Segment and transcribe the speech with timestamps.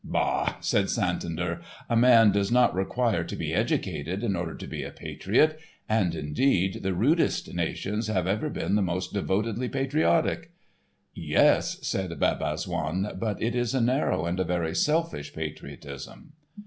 [0.03, 4.81] "Bah!" said Santander, "a man does not require to be educated in order to be
[4.81, 5.59] a patriot.
[5.87, 10.53] And, indeed, the rudest nations have ever been the most devotedly patriotic."
[11.13, 16.33] "Yes," said Bab Azzoun, "but it is a narrow and a very selfish patriotism."